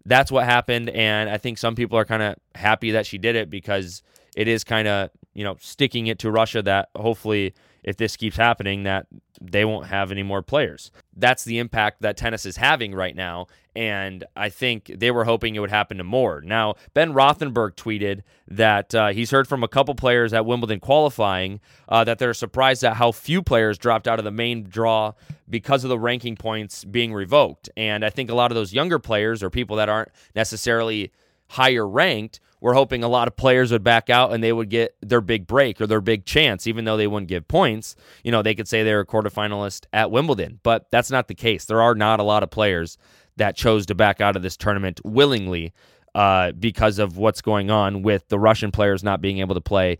that's 0.05 0.31
what 0.31 0.45
happened. 0.45 0.89
And 0.89 1.29
I 1.29 1.37
think 1.37 1.57
some 1.57 1.75
people 1.75 1.97
are 1.97 2.05
kind 2.05 2.23
of 2.23 2.35
happy 2.55 2.91
that 2.91 3.05
she 3.05 3.17
did 3.17 3.35
it 3.35 3.49
because 3.49 4.01
it 4.35 4.47
is 4.47 4.63
kind 4.63 4.87
of 4.87 5.09
you 5.37 5.43
know 5.43 5.55
sticking 5.59 6.07
it 6.07 6.19
to 6.19 6.31
Russia 6.31 6.61
that 6.63 6.89
hopefully 6.95 7.53
if 7.83 7.95
this 7.95 8.17
keeps 8.17 8.35
happening 8.35 8.83
that 8.83 9.07
they 9.39 9.63
won't 9.63 9.85
have 9.87 10.11
any 10.11 10.23
more 10.23 10.41
players. 10.41 10.91
That's 11.15 11.45
the 11.45 11.59
impact 11.59 12.01
that 12.01 12.17
tennis 12.17 12.45
is 12.45 12.57
having 12.57 12.93
right 12.93 13.15
now 13.15 13.47
and 13.77 14.23
I 14.35 14.49
think 14.49 14.87
they 14.87 15.11
were 15.11 15.23
hoping 15.23 15.53
it 15.53 15.59
would 15.59 15.69
happen 15.69 15.99
to 15.99 16.03
more. 16.03 16.41
Now, 16.41 16.77
Ben 16.95 17.13
Rothenberg 17.13 17.75
tweeted 17.75 18.23
that 18.47 18.95
uh, 18.95 19.09
he's 19.09 19.29
heard 19.29 19.47
from 19.47 19.63
a 19.63 19.67
couple 19.67 19.93
players 19.93 20.33
at 20.33 20.47
Wimbledon 20.47 20.79
qualifying 20.79 21.59
uh, 21.87 22.03
that 22.05 22.17
they're 22.17 22.33
surprised 22.33 22.83
at 22.83 22.95
how 22.95 23.11
few 23.11 23.43
players 23.43 23.77
dropped 23.77 24.07
out 24.07 24.17
of 24.17 24.25
the 24.25 24.31
main 24.31 24.63
draw 24.63 25.13
because 25.47 25.83
of 25.83 25.89
the 25.89 25.99
ranking 25.99 26.35
points 26.35 26.85
being 26.85 27.13
revoked. 27.13 27.69
And 27.77 28.03
I 28.03 28.09
think 28.09 28.31
a 28.31 28.35
lot 28.35 28.49
of 28.49 28.55
those 28.55 28.73
younger 28.73 28.97
players 28.97 29.43
or 29.43 29.51
people 29.51 29.75
that 29.75 29.89
aren't 29.89 30.09
necessarily 30.35 31.11
higher 31.49 31.87
ranked 31.87 32.39
we're 32.59 32.73
hoping 32.73 33.03
a 33.03 33.07
lot 33.07 33.27
of 33.27 33.35
players 33.35 33.71
would 33.71 33.83
back 33.83 34.09
out 34.09 34.33
and 34.33 34.43
they 34.43 34.51
would 34.51 34.69
get 34.69 34.95
their 35.01 35.21
big 35.21 35.45
break 35.45 35.79
or 35.79 35.87
their 35.87 36.01
big 36.01 36.25
chance, 36.25 36.67
even 36.67 36.85
though 36.85 36.97
they 36.97 37.07
wouldn't 37.07 37.29
give 37.29 37.47
points. 37.47 37.95
You 38.23 38.31
know, 38.31 38.41
they 38.41 38.55
could 38.55 38.67
say 38.67 38.83
they're 38.83 39.01
a 39.01 39.05
quarterfinalist 39.05 39.85
at 39.93 40.11
Wimbledon, 40.11 40.59
but 40.63 40.89
that's 40.91 41.11
not 41.11 41.27
the 41.27 41.35
case. 41.35 41.65
There 41.65 41.81
are 41.81 41.95
not 41.95 42.19
a 42.19 42.23
lot 42.23 42.43
of 42.43 42.49
players 42.49 42.97
that 43.37 43.55
chose 43.55 43.85
to 43.85 43.95
back 43.95 44.21
out 44.21 44.35
of 44.35 44.41
this 44.41 44.57
tournament 44.57 44.99
willingly 45.03 45.73
uh, 46.15 46.51
because 46.53 46.97
of 46.97 47.17
what's 47.17 47.41
going 47.41 47.69
on 47.69 48.01
with 48.01 48.27
the 48.29 48.39
Russian 48.39 48.71
players 48.71 49.03
not 49.03 49.21
being 49.21 49.37
able 49.39 49.53
to 49.53 49.61
play 49.61 49.99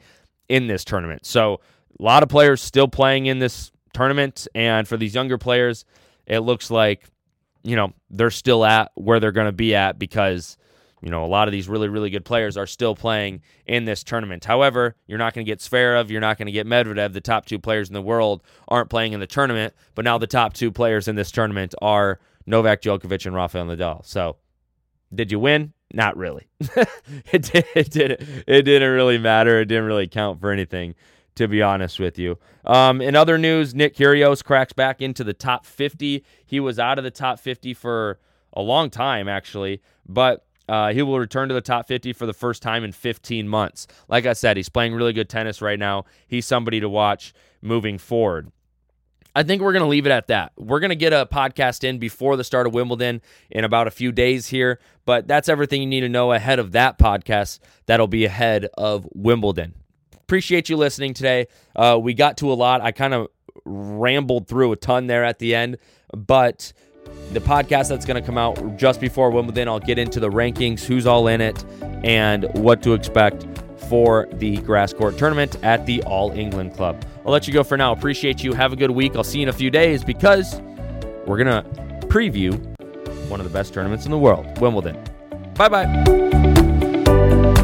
in 0.50 0.68
this 0.68 0.84
tournament. 0.84 1.26
So, 1.26 1.62
a 2.00 2.04
lot 2.04 2.22
of 2.22 2.30
players 2.30 2.62
still 2.62 2.88
playing 2.88 3.26
in 3.26 3.40
this 3.40 3.72
tournament. 3.94 4.48
And 4.54 4.88
for 4.88 4.98
these 4.98 5.16
younger 5.16 5.38
players, 5.38 5.86
it 6.26 6.40
looks 6.40 6.70
like, 6.70 7.06
you 7.64 7.76
know, 7.76 7.94
they're 8.10 8.30
still 8.30 8.64
at 8.64 8.92
where 8.96 9.20
they're 9.20 9.32
going 9.32 9.48
to 9.48 9.52
be 9.52 9.76
at 9.76 9.98
because 9.98 10.58
you 11.02 11.10
know, 11.10 11.24
a 11.24 11.28
lot 11.28 11.48
of 11.48 11.52
these 11.52 11.70
really, 11.70 11.90
really 11.90 12.10
good 12.10 12.26
players 12.26 12.58
are 12.58 12.66
still 12.66 12.96
playing 12.96 13.42
in 13.66 13.86
this 13.86 14.04
tournament. 14.04 14.46
However, 14.46 14.96
you're 15.06 15.20
not 15.20 15.34
going 15.34 15.46
to 15.46 15.50
get 15.50 15.60
Zverev, 15.60 16.10
you're 16.10 16.22
not 16.22 16.38
going 16.38 16.48
to 16.48 16.52
get 16.52 16.66
Medvedev. 16.66 17.14
The 17.14 17.22
top 17.22 17.46
two 17.46 17.60
players 17.60 17.88
in 17.88 17.94
the 17.94 18.02
world 18.02 18.42
aren't 18.68 18.90
playing 18.90 19.14
in 19.14 19.20
the 19.20 19.28
tournament, 19.28 19.74
but 19.94 20.06
now 20.06 20.18
the 20.18 20.28
top 20.28 20.54
two 20.54 20.72
players 20.72 21.08
in 21.08 21.16
this 21.16 21.32
tournament 21.32 21.76
are 21.82 22.20
Novak 22.46 22.82
Djokovic 22.82 23.26
and 23.26 23.36
Rafael 23.36 23.66
Nadal. 23.66 24.06
So, 24.06 24.38
did 25.14 25.32
you 25.32 25.40
win? 25.40 25.74
Not 25.94 26.18
really. 26.18 26.48
it, 26.60 27.44
did, 27.44 27.66
it, 27.76 27.92
did, 27.92 28.44
it 28.48 28.64
didn't 28.64 28.92
really 28.92 29.18
matter. 29.18 29.62
It 29.62 29.66
didn't 29.66 29.86
really 29.86 30.08
count 30.08 30.40
for 30.40 30.52
anything, 30.52 30.96
to 31.36 31.48
be 31.48 31.62
honest 31.62 32.00
with 32.00 32.18
you. 32.18 32.40
Um, 32.66 33.02
in 33.02 33.16
other 33.16 33.38
news, 33.38 33.76
Nick 33.76 33.96
Kyrgios 33.96 34.44
cracks 34.44 34.74
back 34.74 35.02
into 35.02 35.24
the 35.24 35.34
top 35.34 35.66
50. 35.66 36.26
He 36.46 36.60
was 36.60 36.80
out 36.80 36.98
of 36.98 37.04
the 37.04 37.12
top 37.12 37.40
50 37.40 37.74
for 37.76 38.20
a 38.54 38.62
long 38.62 38.90
time, 38.90 39.30
actually, 39.30 39.82
but 40.08 40.47
uh, 40.68 40.94
he 40.94 41.02
will 41.02 41.20
return 41.20 41.48
to 41.50 41.54
the 41.54 41.62
top 41.62 41.88
50 41.88 42.14
for 42.14 42.26
the 42.26 42.34
first 42.34 42.62
time 42.62 42.84
in 42.84 42.92
15 42.92 43.48
months. 43.48 43.88
Like 44.08 44.26
I 44.26 44.34
said, 44.34 44.58
he's 44.58 44.70
playing 44.70 44.94
really 44.94 45.14
good 45.14 45.30
tennis 45.30 45.62
right 45.62 45.80
now. 45.80 46.06
He's 46.28 46.46
somebody 46.46 46.80
to 46.80 46.90
watch 46.90 47.34
moving 47.62 47.98
forward. 47.98 48.52
I 49.36 49.44
think 49.44 49.62
we're 49.62 49.72
going 49.72 49.84
to 49.84 49.90
leave 49.90 50.08
it 50.08 50.12
at 50.12 50.28
that. 50.28 50.52
We're 50.58 50.80
going 50.80 50.90
to 50.90 50.96
get 50.96 51.14
a 51.14 51.28
podcast 51.32 51.84
in 51.84 52.00
before 52.00 52.38
the 52.38 52.44
start 52.44 52.66
of 52.66 52.74
Wimbledon 52.74 53.22
in 53.52 53.64
about 53.64 53.86
a 53.86 53.92
few 53.92 54.12
days 54.12 54.48
here, 54.48 54.80
but 55.06 55.28
that's 55.28 55.48
everything 55.48 55.82
you 55.82 55.88
need 55.88 56.02
to 56.02 56.10
know 56.10 56.32
ahead 56.32 56.58
of 56.58 56.72
that 56.72 56.98
podcast 56.98 57.60
that'll 57.86 58.08
be 58.08 58.26
ahead 58.26 58.68
of 58.80 59.08
Wimbledon. 59.14 59.76
Appreciate 60.16 60.70
you 60.70 60.76
listening 60.76 61.14
today. 61.14 61.48
Uh, 61.76 62.00
we 62.02 62.16
got 62.16 62.38
to 62.38 62.52
a 62.52 62.56
lot. 62.56 62.82
I 62.82 62.92
kind 62.92 63.14
of 63.14 63.28
rambled 63.64 64.48
through 64.48 64.72
a 64.72 64.76
ton 64.76 65.06
there 65.06 65.24
at 65.24 65.38
the 65.38 65.54
end, 65.54 65.78
but 66.16 66.74
the 67.34 67.40
podcast 67.40 67.90
that's 67.90 68.06
going 68.06 68.22
to 68.22 68.26
come 68.26 68.38
out 68.38 68.78
just 68.78 69.02
before 69.02 69.30
Wimbledon, 69.32 69.68
I'll 69.68 69.80
get 69.80 70.00
into 70.00 70.20
the 70.20 70.30
rankings, 70.30 70.84
who's 70.84 71.06
all 71.06 71.28
in 71.28 71.42
it, 71.42 71.64
and 72.04 72.46
what 72.54 72.82
to 72.84 72.94
expect 72.94 73.46
for 73.90 74.28
the 74.34 74.58
grass 74.58 74.94
court 74.94 75.18
tournament 75.18 75.58
at 75.64 75.86
the 75.86 76.04
All 76.04 76.32
England 76.32 76.74
Club. 76.74 77.04
I'll 77.26 77.32
let 77.32 77.48
you 77.48 77.54
go 77.54 77.64
for 77.64 77.78
now. 77.78 77.92
Appreciate 77.92 78.44
you. 78.44 78.54
Have 78.54 78.74
a 78.74 78.76
good 78.76 78.92
week. 78.92 79.16
I'll 79.16 79.24
see 79.24 79.40
you 79.40 79.44
in 79.44 79.50
a 79.50 79.54
few 79.54 79.70
days 79.70 80.04
because 80.04 80.60
we're 81.26 81.44
going 81.44 81.64
to 81.64 81.64
preview 82.08 82.58
one 83.30 83.40
of 83.40 83.46
the 83.46 83.54
best 83.54 83.74
tournaments 83.74 84.06
in 84.06 84.12
the 84.12 84.18
world, 84.18 84.60
Wimbledon. 84.60 84.98
Bye 85.56 85.70
bye. 85.70 87.64